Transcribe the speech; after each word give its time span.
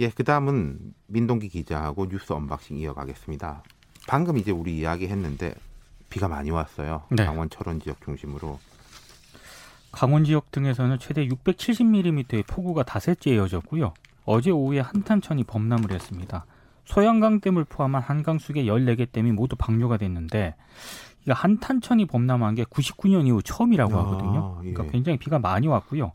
예, 0.00 0.08
그 0.08 0.24
다음은 0.24 0.94
민동기 1.08 1.50
기자하고 1.50 2.08
뉴스 2.08 2.32
언박싱 2.32 2.78
이어가겠습니다. 2.78 3.62
방금 4.08 4.38
이제 4.38 4.50
우리 4.50 4.78
이야기했는데 4.78 5.54
비가 6.08 6.26
많이 6.26 6.50
왔어요. 6.50 7.02
네. 7.10 7.26
강원 7.26 7.50
철원 7.50 7.80
지역 7.80 8.00
중심으로. 8.00 8.58
강원 9.92 10.24
지역 10.24 10.50
등에서는 10.52 10.98
최대 10.98 11.28
670mm의 11.28 12.46
폭우가 12.46 12.82
닷새째 12.82 13.34
이어졌고요. 13.34 13.92
어제 14.24 14.50
오후에 14.50 14.80
한탄천이 14.80 15.44
범람을 15.44 15.92
했습니다. 15.92 16.46
소양강댐을 16.86 17.64
포함한 17.64 18.00
한강수계 18.02 18.64
14개 18.64 19.12
댐이 19.12 19.32
모두 19.32 19.54
방류가 19.54 19.98
됐는데 19.98 20.54
한탄천이 21.28 22.06
범람한 22.06 22.54
게 22.54 22.64
99년 22.64 23.26
이후 23.26 23.42
처음이라고 23.42 23.94
아, 23.94 24.04
하거든요. 24.04 24.56
그러니까 24.60 24.86
예. 24.86 24.90
굉장히 24.90 25.18
비가 25.18 25.38
많이 25.38 25.68
왔고요. 25.68 26.12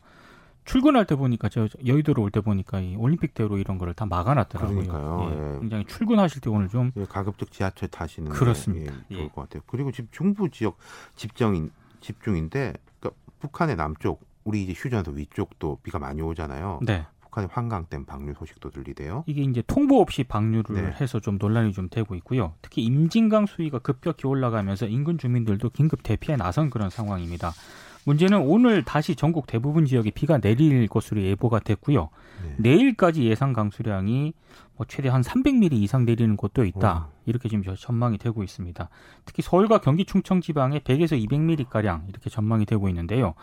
출근할 0.66 1.06
때 1.06 1.16
보니까 1.16 1.48
저 1.48 1.68
여의도로 1.86 2.22
올 2.22 2.30
때 2.30 2.40
보니까 2.40 2.80
이 2.80 2.96
올림픽대로 2.96 3.56
이런 3.58 3.78
거를 3.78 3.94
다 3.94 4.04
막아놨더라고요. 4.04 4.76
그러니까요. 4.82 5.30
예, 5.30 5.54
예. 5.54 5.60
굉장히 5.60 5.84
출근하실 5.86 6.40
때 6.42 6.50
오늘 6.50 6.68
좀 6.68 6.92
예, 6.96 7.04
가급적 7.04 7.50
지하철 7.50 7.88
타시는 7.88 8.30
게, 8.32 8.38
그렇습니다. 8.38 8.92
예, 9.10 9.14
좋을 9.14 9.24
예. 9.24 9.28
것 9.28 9.42
같아요. 9.42 9.62
그리고 9.66 9.90
지금 9.92 10.08
중부 10.10 10.50
지역 10.50 10.76
집정인 11.14 11.70
집중인데 12.00 12.74
그러니까 13.00 13.20
북한의 13.40 13.76
남쪽 13.76 14.20
우리 14.44 14.64
이제 14.64 14.72
휴전소 14.76 15.12
위쪽도 15.12 15.78
비가 15.82 15.98
많이 15.98 16.20
오잖아요. 16.20 16.80
네. 16.82 17.06
북한의 17.20 17.48
환강댐 17.52 18.04
방류 18.06 18.34
소식도 18.34 18.70
들리대요. 18.70 19.24
이게 19.26 19.42
이제 19.42 19.62
통보 19.66 20.00
없이 20.00 20.24
방류를 20.24 20.82
네. 20.82 20.96
해서 21.00 21.20
좀 21.20 21.36
논란이 21.38 21.72
좀 21.72 21.88
되고 21.88 22.14
있고요. 22.16 22.54
특히 22.62 22.82
임진강 22.84 23.46
수위가 23.46 23.80
급격히 23.80 24.26
올라가면서 24.26 24.86
인근 24.86 25.18
주민들도 25.18 25.70
긴급 25.70 26.02
대피에 26.02 26.36
나선 26.36 26.70
그런 26.70 26.90
상황입니다. 26.90 27.52
문제는 28.06 28.38
오늘 28.38 28.84
다시 28.84 29.14
전국 29.14 29.46
대부분 29.46 29.84
지역에 29.84 30.10
비가 30.10 30.38
내릴 30.38 30.86
것으로 30.88 31.20
예보가 31.22 31.60
됐고요. 31.60 32.08
네. 32.42 32.54
내일까지 32.70 33.24
예상 33.24 33.52
강수량이 33.52 34.32
뭐 34.76 34.86
최대 34.88 35.08
한 35.08 35.22
300mm 35.22 35.72
이상 35.74 36.04
내리는 36.04 36.36
곳도 36.36 36.64
있다. 36.64 36.88
와. 36.88 37.08
이렇게 37.26 37.48
지금 37.48 37.64
전망이 37.74 38.16
되고 38.18 38.42
있습니다. 38.42 38.88
특히 39.24 39.42
서울과 39.42 39.78
경기 39.78 40.04
충청 40.04 40.40
지방에 40.40 40.78
100에서 40.78 41.20
200mm 41.28 41.68
가량 41.68 42.06
이렇게 42.08 42.30
전망이 42.30 42.64
되고 42.64 42.88
있는데요. 42.88 43.34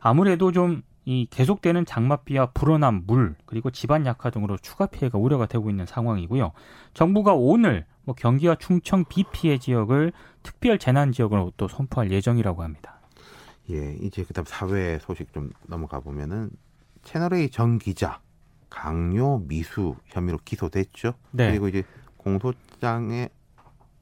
아무래도 0.00 0.50
좀 0.50 0.82
이 1.06 1.26
계속되는 1.30 1.86
장맛비와 1.86 2.50
불어난 2.52 3.02
물 3.06 3.34
그리고 3.46 3.70
집안 3.70 4.04
약화 4.06 4.30
등으로 4.30 4.58
추가 4.58 4.86
피해가 4.86 5.18
우려가 5.18 5.46
되고 5.46 5.70
있는 5.70 5.86
상황이고요. 5.86 6.52
정부가 6.94 7.32
오늘 7.34 7.86
뭐 8.04 8.14
경기와 8.14 8.54
충청 8.56 9.04
비 9.06 9.24
피해 9.24 9.58
지역을 9.58 10.12
특별 10.42 10.78
재난 10.78 11.12
지역으로 11.12 11.52
또 11.56 11.68
선포할 11.68 12.10
예정이라고 12.10 12.62
합니다. 12.62 12.99
예, 13.70 13.96
이제 14.00 14.24
그다음 14.24 14.44
사회 14.46 14.98
소식 14.98 15.32
좀 15.32 15.50
넘어가 15.66 16.00
보면은 16.00 16.50
채널 17.02 17.34
A 17.34 17.50
전 17.50 17.78
기자 17.78 18.20
강요 18.68 19.40
미수 19.46 19.96
혐의로 20.06 20.38
기소됐죠. 20.44 21.14
네. 21.32 21.50
그리고 21.50 21.68
이제 21.68 21.82
공소장에 22.16 23.28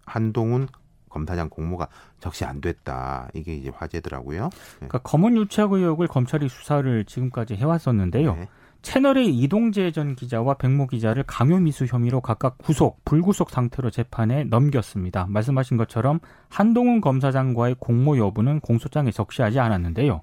한동훈 0.04 0.68
검사장 1.08 1.48
공모가 1.48 1.88
적시 2.20 2.44
안 2.44 2.60
됐다. 2.60 3.28
이게 3.34 3.54
이제 3.54 3.70
화제더라고요. 3.74 4.50
그러니까 4.76 4.98
검은 4.98 5.36
유착 5.36 5.72
의혹을 5.72 6.06
검찰이 6.06 6.48
수사를 6.48 7.04
지금까지 7.04 7.56
해왔었는데요. 7.56 8.34
네. 8.34 8.48
채널의 8.82 9.36
이동재 9.36 9.90
전 9.92 10.14
기자와 10.14 10.54
백모 10.54 10.86
기자를 10.86 11.24
강요미수 11.24 11.86
혐의로 11.86 12.20
각각 12.20 12.58
구속, 12.58 13.04
불구속 13.04 13.50
상태로 13.50 13.90
재판에 13.90 14.44
넘겼습니다. 14.44 15.26
말씀하신 15.28 15.76
것처럼 15.76 16.20
한동훈 16.48 17.00
검사장과의 17.00 17.76
공모 17.78 18.16
여부는 18.18 18.60
공소장에 18.60 19.10
적시하지 19.10 19.58
않았는데요. 19.58 20.22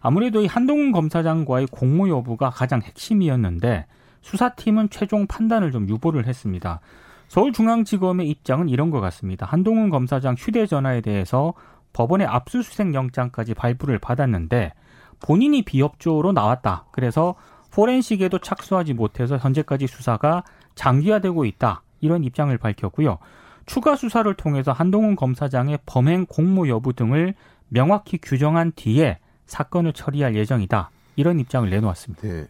아무래도 0.00 0.40
이 0.40 0.46
한동훈 0.46 0.92
검사장과의 0.92 1.68
공모 1.70 2.08
여부가 2.08 2.50
가장 2.50 2.80
핵심이었는데 2.82 3.86
수사팀은 4.22 4.90
최종 4.90 5.26
판단을 5.26 5.70
좀 5.70 5.88
유보를 5.88 6.26
했습니다. 6.26 6.80
서울중앙지검의 7.28 8.28
입장은 8.28 8.68
이런 8.68 8.90
것 8.90 9.00
같습니다. 9.00 9.46
한동훈 9.46 9.90
검사장 9.90 10.34
휴대전화에 10.36 11.00
대해서 11.00 11.54
법원의 11.92 12.26
압수수색 12.26 12.94
영장까지 12.94 13.54
발부를 13.54 13.98
받았는데 13.98 14.72
본인이 15.20 15.62
비협조로 15.62 16.32
나왔다. 16.32 16.86
그래서 16.92 17.34
포렌식에도 17.70 18.38
착수하지 18.38 18.94
못해서 18.94 19.36
현재까지 19.36 19.86
수사가 19.86 20.44
장기화되고 20.74 21.44
있다. 21.44 21.82
이런 22.00 22.24
입장을 22.24 22.56
밝혔고요. 22.56 23.18
추가 23.66 23.94
수사를 23.94 24.32
통해서 24.34 24.72
한동훈 24.72 25.16
검사장의 25.16 25.80
범행 25.86 26.26
공모 26.26 26.68
여부 26.68 26.92
등을 26.92 27.34
명확히 27.68 28.18
규정한 28.18 28.72
뒤에 28.74 29.18
사건을 29.46 29.92
처리할 29.92 30.34
예정이다. 30.34 30.90
이런 31.16 31.38
입장을 31.38 31.68
내놓았습니다. 31.68 32.26
네. 32.26 32.46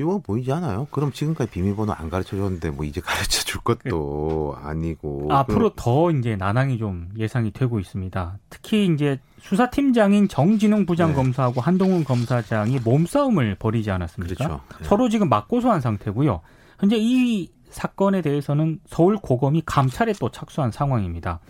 쉬워 0.00 0.18
보이지 0.18 0.50
않아요? 0.50 0.86
그럼 0.90 1.12
지금까지 1.12 1.50
비밀번호 1.50 1.92
안 1.92 2.08
가르쳐 2.08 2.34
줬는데 2.34 2.70
뭐 2.70 2.86
이제 2.86 3.02
가르쳐 3.02 3.44
줄 3.44 3.60
것도 3.60 4.56
아니고 4.62 5.28
앞으로 5.30 5.74
더 5.76 6.10
이제 6.10 6.36
난항이 6.36 6.78
좀 6.78 7.10
예상이 7.18 7.50
되고 7.50 7.78
있습니다. 7.78 8.38
특히 8.48 8.86
이제 8.86 9.20
수사팀장인 9.40 10.28
정진웅 10.28 10.86
부장검사하고 10.86 11.60
한동훈 11.60 12.04
검사장이 12.04 12.78
몸싸움을 12.82 13.56
벌이지 13.56 13.90
않았습니까? 13.90 14.46
그렇죠. 14.46 14.60
네. 14.78 14.84
서로 14.86 15.10
지금 15.10 15.28
맞고소한 15.28 15.82
상태고요. 15.82 16.40
현재 16.78 16.96
이 16.98 17.50
사건에 17.68 18.22
대해서는 18.22 18.80
서울 18.86 19.16
고검이 19.16 19.64
감찰에 19.66 20.14
또 20.18 20.30
착수한 20.30 20.70
상황입니다. 20.70 21.40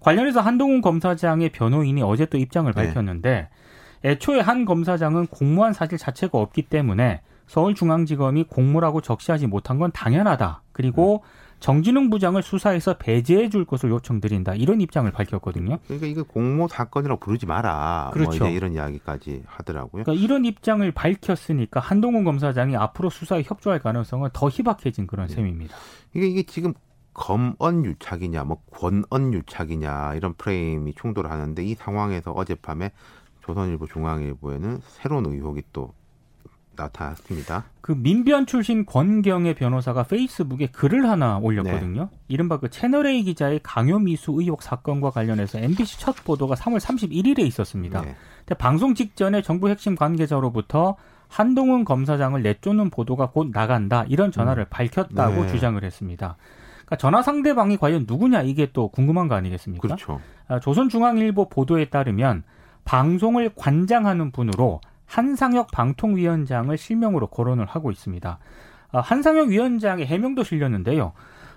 관련해서 0.00 0.42
한동훈 0.42 0.82
검사장의 0.82 1.52
변호인이 1.52 2.02
어제 2.02 2.26
또 2.26 2.36
입장을 2.36 2.70
네. 2.70 2.86
밝혔는데 2.86 3.48
애초에 4.04 4.40
한 4.40 4.66
검사장은 4.66 5.28
공모한 5.28 5.72
사실 5.72 5.96
자체가 5.96 6.36
없기 6.36 6.68
때문에 6.68 7.22
서울중앙지검이 7.46 8.44
공모라고 8.44 9.00
적시하지 9.00 9.46
못한 9.46 9.78
건 9.78 9.92
당연하다. 9.92 10.62
그리고 10.72 11.22
정진웅 11.60 12.10
부장을 12.10 12.42
수사해서 12.42 12.98
배제해 12.98 13.48
줄 13.48 13.64
것을 13.64 13.90
요청드린다. 13.90 14.54
이런 14.54 14.80
입장을 14.80 15.10
밝혔거든요. 15.10 15.78
그러니까 15.86 16.06
이거 16.06 16.22
공모 16.22 16.68
사건이라고 16.68 17.20
부르지 17.20 17.46
마라. 17.46 18.04
뭐 18.04 18.12
그렇죠. 18.12 18.44
이제 18.44 18.52
이런 18.52 18.74
이야기까지 18.74 19.44
하더라고요. 19.46 20.04
그러니까 20.04 20.22
이런 20.22 20.44
입장을 20.44 20.90
밝혔으니까 20.92 21.80
한동훈 21.80 22.24
검사장이 22.24 22.76
앞으로 22.76 23.08
수사에 23.08 23.42
협조할 23.44 23.78
가능성은 23.78 24.30
더 24.32 24.48
희박해진 24.48 25.06
그런 25.06 25.28
네. 25.28 25.34
셈입니다. 25.34 25.74
이게 26.12 26.26
이게 26.26 26.42
지금 26.42 26.74
검언 27.14 27.84
유착이냐, 27.84 28.44
뭐 28.44 28.58
권언 28.70 29.32
유착이냐 29.32 30.14
이런 30.16 30.34
프레임이 30.34 30.94
충돌하는데 30.94 31.64
이 31.64 31.74
상황에서 31.74 32.32
어젯밤에 32.32 32.90
조선일보, 33.42 33.86
중앙일보에는 33.86 34.80
새로운 34.82 35.26
의혹이 35.26 35.62
또 35.72 35.94
나타났습니다. 36.76 37.64
그 37.80 37.92
민변 37.92 38.46
출신 38.46 38.86
권경의 38.86 39.54
변호사가 39.54 40.04
페이스북에 40.04 40.68
글을 40.68 41.08
하나 41.08 41.38
올렸거든요. 41.38 42.08
네. 42.10 42.18
이른바 42.28 42.58
그 42.58 42.70
채널A 42.70 43.22
기자의 43.24 43.60
강요 43.62 43.98
미수 43.98 44.32
의혹 44.38 44.62
사건과 44.62 45.10
관련해서 45.10 45.58
MBC 45.58 46.00
첫 46.00 46.24
보도가 46.24 46.54
3월 46.54 46.80
31일에 46.80 47.40
있었습니다. 47.40 48.00
네. 48.00 48.16
근데 48.38 48.54
방송 48.54 48.94
직전에 48.94 49.42
정부 49.42 49.68
핵심 49.68 49.94
관계자로부터 49.94 50.96
한동훈 51.28 51.84
검사장을 51.84 52.40
내쫓는 52.42 52.90
보도가 52.90 53.30
곧 53.30 53.50
나간다 53.52 54.04
이런 54.08 54.30
전화를 54.30 54.66
밝혔다고 54.66 55.42
네. 55.42 55.48
주장을 55.48 55.82
했습니다. 55.82 56.36
그러니까 56.84 56.96
전화 56.96 57.22
상대방이 57.22 57.76
과연 57.76 58.04
누구냐 58.06 58.42
이게 58.42 58.70
또 58.72 58.88
궁금한 58.88 59.28
거 59.28 59.34
아니겠습니까? 59.34 59.82
그렇죠. 59.82 60.20
아, 60.48 60.60
조선중앙일보 60.60 61.48
보도에 61.48 61.86
따르면 61.86 62.44
방송을 62.84 63.50
관장하는 63.56 64.30
분으로 64.30 64.80
한상혁 65.06 65.70
방통위원장을 65.70 66.76
실명으로 66.76 67.28
거론을 67.28 67.66
하고 67.66 67.90
있습니다. 67.90 68.38
아, 68.92 69.00
한상혁 69.00 69.48
위원장의 69.48 70.06
해명도 70.06 70.44
실렸는데요. 70.44 71.12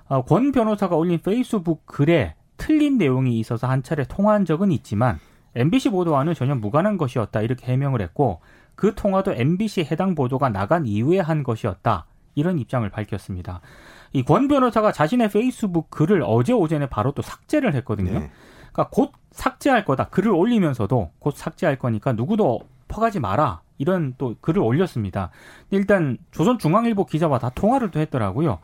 아, 0.09 0.21
권 0.21 0.51
변호사가 0.51 0.95
올린 0.95 1.19
페이스북 1.21 1.85
글에 1.85 2.35
틀린 2.57 2.97
내용이 2.97 3.39
있어서 3.39 3.67
한 3.67 3.83
차례 3.83 4.03
통화한 4.03 4.45
적은 4.45 4.71
있지만 4.71 5.19
MBC 5.55 5.89
보도와는 5.89 6.33
전혀 6.33 6.55
무관한 6.55 6.97
것이었다 6.97 7.41
이렇게 7.41 7.71
해명을 7.71 8.01
했고 8.01 8.41
그 8.75 8.93
통화도 8.95 9.33
MBC 9.33 9.87
해당 9.91 10.15
보도가 10.15 10.49
나간 10.49 10.85
이후에 10.85 11.19
한 11.19 11.43
것이었다 11.43 12.05
이런 12.35 12.59
입장을 12.59 12.87
밝혔습니다. 12.89 13.61
이 14.13 14.23
권 14.23 14.47
변호사가 14.47 14.91
자신의 14.91 15.29
페이스북 15.29 15.89
글을 15.89 16.23
어제 16.25 16.53
오전에 16.53 16.87
바로 16.87 17.11
또 17.11 17.21
삭제를 17.21 17.73
했거든요. 17.75 18.19
네. 18.19 18.31
그러니까 18.71 18.89
곧 18.91 19.11
삭제할 19.31 19.85
거다. 19.85 20.09
글을 20.09 20.31
올리면서도 20.31 21.11
곧 21.19 21.35
삭제할 21.35 21.77
거니까 21.77 22.13
누구도 22.13 22.61
퍼가지 22.87 23.19
마라. 23.19 23.61
이런 23.77 24.15
또 24.17 24.35
글을 24.41 24.61
올렸습니다. 24.61 25.29
일단 25.69 26.17
조선중앙일보 26.31 27.05
기자와 27.05 27.37
다 27.39 27.49
통화를 27.49 27.91
또 27.91 27.99
했더라고요. 27.99 28.59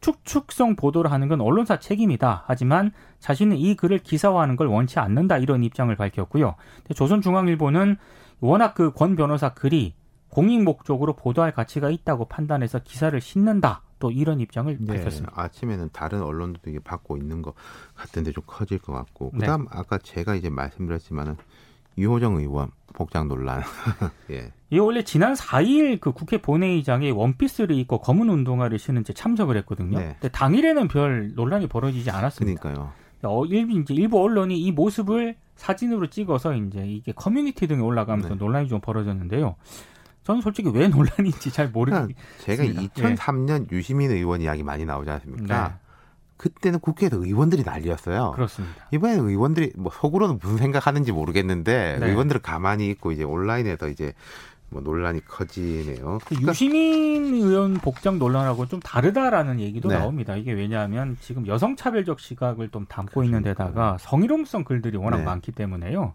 축축성 0.00 0.76
보도를 0.76 1.10
하는 1.10 1.26
건 1.28 1.40
언론사 1.40 1.78
책임이다. 1.80 2.44
하지만 2.46 2.92
자신은 3.18 3.56
이 3.56 3.74
글을 3.74 3.98
기사화하는 3.98 4.56
걸 4.56 4.68
원치 4.68 4.98
않는다. 5.00 5.38
이런 5.38 5.64
입장을 5.64 5.94
밝혔고요. 5.96 6.54
조선중앙일보는 6.94 7.96
워낙 8.40 8.74
그 8.74 8.92
권 8.92 9.16
변호사 9.16 9.48
글이 9.54 9.94
공익 10.28 10.62
목적으로 10.62 11.16
보도할 11.16 11.52
가치가 11.52 11.90
있다고 11.90 12.26
판단해서 12.26 12.80
기사를 12.80 13.18
싣는다. 13.20 13.82
또 13.98 14.12
이런 14.12 14.38
입장을 14.40 14.76
네, 14.80 14.96
밝혔습니다. 14.98 15.32
아침에는 15.34 15.88
다른 15.92 16.22
언론들도 16.22 16.70
이게 16.70 16.78
받고 16.78 17.16
있는 17.16 17.42
것 17.42 17.54
같은데 17.96 18.30
좀 18.30 18.44
커질 18.46 18.78
것 18.78 18.92
같고 18.92 19.30
네. 19.32 19.40
그다음 19.40 19.66
아까 19.70 19.98
제가 19.98 20.36
이제 20.36 20.50
말씀드렸지만은 20.50 21.36
유호정 21.98 22.36
의원 22.36 22.70
복장 22.94 23.28
논란. 23.28 23.62
예. 24.30 24.52
이 24.70 24.78
원래 24.78 25.02
지난 25.02 25.34
4일 25.34 26.00
그 26.00 26.12
국회 26.12 26.38
본회의장에 26.38 27.10
원피스를 27.10 27.76
입고 27.76 27.98
검은 27.98 28.28
운동화를 28.28 28.78
신은 28.78 29.04
채 29.04 29.12
참석을 29.12 29.56
했거든요. 29.58 29.98
네. 29.98 30.16
근데 30.20 30.28
당일에는 30.28 30.88
별 30.88 31.32
논란이 31.34 31.68
벌어지지 31.68 32.10
않았습니다. 32.10 32.60
그러니까요. 32.60 32.92
어, 33.22 33.44
일부 33.46 33.78
이제 33.78 33.94
일부 33.94 34.22
언론이 34.22 34.58
이 34.58 34.72
모습을 34.72 35.36
사진으로 35.56 36.08
찍어서 36.08 36.54
이제 36.54 36.86
이게 36.86 37.12
커뮤니티 37.12 37.66
등에 37.66 37.80
올라가면서 37.80 38.30
네. 38.30 38.34
논란이 38.36 38.68
좀 38.68 38.80
벌어졌는데요. 38.80 39.56
저는 40.24 40.42
솔직히 40.42 40.68
왜 40.68 40.88
논란인지 40.88 41.50
잘 41.50 41.70
모르겠습니다. 41.70 42.20
제가 42.40 42.62
2003년 42.64 43.72
예. 43.72 43.76
유시민 43.76 44.10
의원 44.10 44.40
이야기 44.42 44.62
많이 44.62 44.84
나오지 44.84 45.10
않습니까? 45.10 45.68
네. 45.68 45.87
그때는 46.38 46.78
국회에서 46.80 47.16
의원들이 47.16 47.64
난리였어요. 47.64 48.32
그렇습니다. 48.34 48.86
이번에는 48.92 49.28
의원들이 49.28 49.72
뭐 49.76 49.92
속으로는 49.92 50.38
무슨 50.40 50.56
생각하는지 50.56 51.12
모르겠는데 51.12 51.98
네. 52.00 52.10
의원들은 52.10 52.40
가만히 52.42 52.88
있고 52.90 53.12
이제 53.12 53.24
온라인에서 53.24 53.88
이제 53.88 54.14
뭐 54.70 54.82
논란이 54.82 55.24
커지네요. 55.24 56.18
그 56.20 56.28
그러니까 56.28 56.52
유시민 56.52 57.34
의원 57.34 57.74
복장 57.74 58.18
논란하고 58.18 58.66
좀 58.66 58.80
다르다라는 58.80 59.60
얘기도 59.60 59.88
네. 59.88 59.98
나옵니다. 59.98 60.36
이게 60.36 60.52
왜냐하면 60.52 61.16
지금 61.20 61.46
여성 61.46 61.74
차별적 61.74 62.20
시각을 62.20 62.68
좀 62.68 62.86
담고 62.86 63.12
그렇습니까. 63.14 63.38
있는 63.38 63.50
데다가 63.50 63.96
성희롱성 63.98 64.64
글들이 64.64 64.96
워낙 64.98 65.18
네. 65.18 65.24
많기 65.24 65.52
때문에요. 65.52 66.14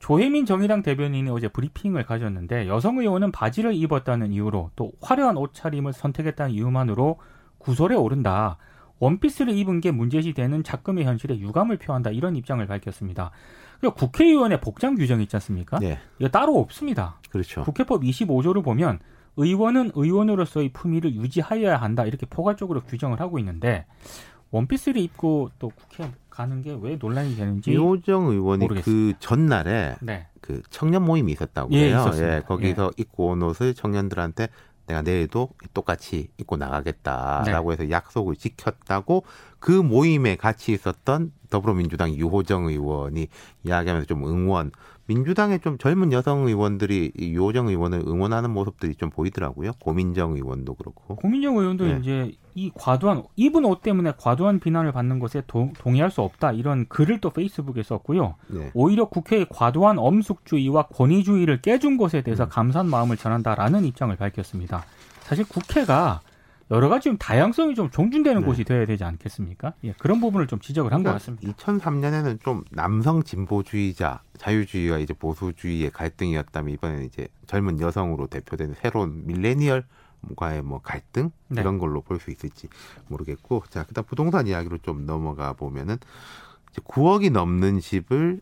조혜민 0.00 0.46
정의당 0.46 0.82
대변인이 0.82 1.30
어제 1.30 1.46
브리핑을 1.46 2.04
가졌는데 2.04 2.66
여성 2.66 2.98
의원은 2.98 3.30
바지를 3.30 3.72
입었다는 3.74 4.32
이유로 4.32 4.72
또 4.74 4.90
화려한 5.00 5.36
옷차림을 5.36 5.92
선택했다는 5.92 6.52
이유만으로 6.52 7.18
구설에 7.58 7.94
오른다. 7.94 8.56
원피스를 9.02 9.56
입은 9.58 9.80
게 9.80 9.90
문제시되는 9.90 10.62
작금의 10.62 11.04
현실에 11.04 11.36
유감을 11.40 11.78
표한다 11.78 12.10
이런 12.10 12.36
입장을 12.36 12.64
밝혔습니다. 12.64 13.32
그리고 13.80 13.96
국회의원의 13.96 14.60
복장 14.60 14.94
규정이 14.94 15.24
있지 15.24 15.34
않습니까? 15.34 15.80
네. 15.80 15.98
이거 16.20 16.28
따로 16.28 16.60
없습니다. 16.60 17.18
그렇죠. 17.28 17.64
국회법 17.64 18.02
25조를 18.02 18.62
보면 18.62 19.00
의원은 19.36 19.90
의원으로서의 19.96 20.68
품위를 20.68 21.16
유지하여야 21.16 21.78
한다 21.78 22.04
이렇게 22.04 22.26
포괄적으로 22.26 22.82
규정을 22.82 23.18
하고 23.18 23.40
있는데 23.40 23.86
원피스를 24.52 25.00
입고 25.00 25.50
또 25.58 25.70
국회 25.70 26.08
가는 26.30 26.62
게 26.62 26.72
왜 26.80 26.96
논란이 26.96 27.34
되는지 27.34 27.72
이호정 27.72 28.26
의원이 28.28 28.60
모르겠습니다. 28.62 29.18
그 29.18 29.26
전날에 29.26 29.96
네. 30.00 30.28
그 30.40 30.62
청년 30.70 31.04
모임이 31.04 31.32
있었다고 31.32 31.72
예, 31.72 31.88
해요. 31.88 32.08
예, 32.14 32.42
거기서 32.46 32.84
예. 32.86 32.90
입고 33.02 33.28
온 33.30 33.42
옷을 33.42 33.74
청년들한테 33.74 34.48
내가 34.86 35.02
내일도 35.02 35.50
똑같이 35.74 36.28
입고 36.38 36.56
나가겠다라고 36.56 37.70
네. 37.70 37.72
해서 37.74 37.90
약속을 37.90 38.36
지켰다고 38.36 39.24
그 39.58 39.70
모임에 39.70 40.36
같이 40.36 40.72
있었던 40.72 41.32
더불어민주당 41.50 42.14
유호정 42.14 42.66
의원이 42.66 43.28
이야기하면서 43.64 44.06
좀 44.06 44.26
응원 44.26 44.72
민주당의 45.12 45.60
좀 45.60 45.76
젊은 45.76 46.10
여성 46.12 46.46
의원들이 46.46 47.12
유호정 47.18 47.68
의원을 47.68 48.02
응원하는 48.06 48.50
모습들이 48.50 48.94
좀 48.94 49.10
보이더라고요. 49.10 49.72
고민정 49.78 50.32
의원도 50.32 50.74
그렇고. 50.74 51.16
고민정 51.16 51.58
의원도 51.58 51.84
네. 51.84 51.98
이제 52.00 52.32
이 52.54 52.70
과도한 52.74 53.24
입은 53.36 53.64
옷 53.64 53.82
때문에 53.82 54.12
과도한 54.18 54.60
비난을 54.60 54.92
받는 54.92 55.18
것에 55.18 55.42
도, 55.46 55.70
동의할 55.78 56.10
수 56.10 56.22
없다 56.22 56.52
이런 56.52 56.86
글을 56.88 57.20
또 57.20 57.30
페이스북에 57.30 57.82
썼고요. 57.82 58.36
네. 58.48 58.70
오히려 58.74 59.06
국회의 59.06 59.46
과도한 59.50 59.98
엄숙주의와 59.98 60.88
권위주의를 60.88 61.60
깨준 61.60 61.98
것에 61.98 62.22
대해서 62.22 62.44
음. 62.44 62.48
감사한 62.48 62.88
마음을 62.88 63.16
전한다라는 63.16 63.84
입장을 63.84 64.14
밝혔습니다. 64.16 64.84
사실 65.20 65.44
국회가 65.46 66.20
여러 66.72 66.88
가지 66.88 67.04
좀 67.04 67.18
다양성이 67.18 67.74
좀 67.74 67.90
종준되는 67.90 68.40
네. 68.40 68.46
곳이 68.46 68.64
되어야 68.64 68.86
되지 68.86 69.04
않겠습니까? 69.04 69.74
예, 69.84 69.92
그런 69.98 70.20
부분을 70.20 70.46
좀 70.46 70.58
지적을 70.58 70.90
한것 70.90 71.04
그러니까 71.04 71.18
같습니다. 71.18 71.52
2003년에는 71.52 72.40
좀 72.40 72.64
남성 72.70 73.22
진보주의자, 73.22 74.22
자유주의와 74.38 74.98
이제 74.98 75.12
보수주의의 75.12 75.90
갈등이었다면 75.90 76.72
이번에는 76.72 77.04
이제 77.04 77.28
젊은 77.46 77.78
여성으로 77.78 78.26
대표되는 78.26 78.74
새로운 78.80 79.26
밀레니얼 79.26 79.84
과의 80.36 80.62
뭐 80.62 80.80
갈등 80.80 81.30
네. 81.48 81.60
이런 81.60 81.78
걸로 81.78 82.00
볼 82.00 82.18
수 82.20 82.30
있을지 82.30 82.68
모르겠고 83.08 83.64
자 83.68 83.82
그다음 83.84 84.06
부동산 84.06 84.46
이야기로 84.46 84.78
좀 84.78 85.04
넘어가 85.04 85.52
보면은 85.52 85.96
이제 86.70 86.80
9억이 86.82 87.32
넘는 87.32 87.80
집을 87.80 88.40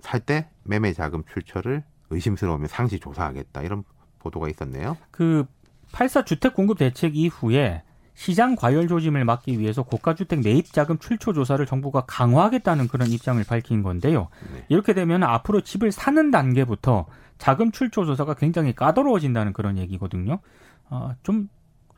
살 0.00 0.20
때 0.20 0.48
매매 0.64 0.92
자금 0.92 1.24
출처를 1.24 1.82
의심스러우면 2.10 2.68
상시 2.68 3.00
조사하겠다 3.00 3.62
이런 3.62 3.84
보도가 4.18 4.48
있었네요. 4.50 4.98
그 5.10 5.46
8사 5.92 6.26
주택 6.26 6.54
공급 6.54 6.78
대책 6.78 7.16
이후에 7.16 7.82
시장 8.14 8.54
과열 8.54 8.86
조짐을 8.86 9.24
막기 9.24 9.58
위해서 9.58 9.82
고가주택 9.82 10.40
매입 10.44 10.72
자금 10.72 10.98
출처 10.98 11.32
조사를 11.32 11.64
정부가 11.66 12.04
강화하겠다는 12.06 12.88
그런 12.88 13.08
입장을 13.08 13.42
밝힌 13.44 13.82
건데요. 13.82 14.28
네. 14.52 14.64
이렇게 14.68 14.94
되면 14.94 15.24
앞으로 15.24 15.60
집을 15.62 15.90
사는 15.90 16.30
단계부터 16.30 17.06
자금 17.38 17.72
출처 17.72 18.04
조사가 18.04 18.34
굉장히 18.34 18.72
까다로워진다는 18.72 19.52
그런 19.52 19.78
얘기거든요. 19.78 20.38
어, 20.90 21.14
좀 21.24 21.48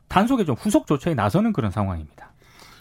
단속에 0.07 0.45
좀 0.45 0.55
후속 0.55 0.87
조처에 0.87 1.13
나서는 1.13 1.53
그런 1.53 1.69
상황입니다. 1.69 2.33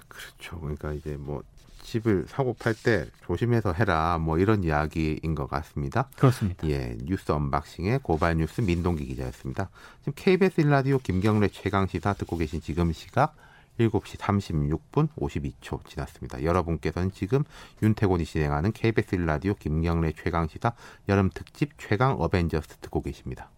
그렇죠. 0.08 0.58
그러니까 0.60 0.92
이제 0.92 1.16
뭐 1.18 1.42
집을 1.86 2.26
사고 2.28 2.54
팔 2.54 2.74
때 2.74 3.06
조심해서 3.24 3.72
해라 3.72 4.18
뭐 4.18 4.38
이런 4.38 4.64
이야기인 4.64 5.34
것 5.34 5.48
같습니다. 5.48 6.08
그렇습니다. 6.16 6.68
예, 6.68 6.96
뉴스 7.04 7.30
언박싱의 7.32 8.00
고발 8.02 8.36
뉴스 8.36 8.60
민동기 8.60 9.06
기자였습니다. 9.06 9.70
지금 10.00 10.12
KBS 10.16 10.60
일라디오 10.60 10.98
김경래 10.98 11.48
최강 11.48 11.86
시사 11.86 12.12
듣고 12.14 12.36
계신 12.36 12.60
지금 12.60 12.92
시각 12.92 13.34
7시 13.78 14.18
36분 14.18 15.08
52초 15.16 15.86
지났습니다. 15.86 16.42
여러분께서는 16.42 17.12
지금 17.12 17.44
윤태곤이 17.82 18.24
진행하는 18.24 18.72
KBS 18.72 19.14
일라디오 19.14 19.54
김경래 19.54 20.12
최강 20.12 20.48
시사 20.48 20.72
여름 21.08 21.30
특집 21.32 21.70
최강 21.78 22.20
어벤져스 22.20 22.78
듣고 22.80 23.02
계십니다. 23.02 23.50